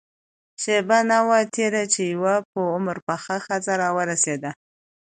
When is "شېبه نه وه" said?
0.61-1.39